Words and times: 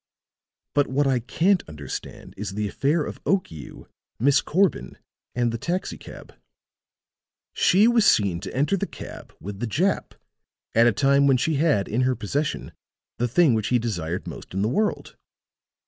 But 0.73 0.87
what 0.87 1.05
I 1.05 1.19
can't 1.19 1.61
understand 1.69 2.33
is 2.35 2.55
the 2.55 2.67
affair 2.67 3.03
of 3.05 3.23
Okiu, 3.23 3.87
Miss 4.17 4.41
Corbin 4.41 4.97
and 5.35 5.51
the 5.51 5.59
taxi 5.59 5.95
cab. 5.95 6.33
She 7.53 7.87
was 7.87 8.03
seen 8.03 8.39
to 8.39 8.55
enter 8.55 8.75
the 8.75 8.87
cab 8.87 9.31
with 9.39 9.59
the 9.59 9.67
Jap 9.67 10.13
at 10.73 10.87
a 10.87 10.91
time 10.91 11.27
when 11.27 11.37
she 11.37 11.57
had 11.57 11.87
in 11.87 12.01
her 12.01 12.15
possession 12.15 12.71
the 13.19 13.27
thing 13.27 13.53
which 13.53 13.67
he 13.67 13.77
desired 13.77 14.25
most 14.25 14.55
in 14.55 14.63
the 14.63 14.67
world. 14.69 15.15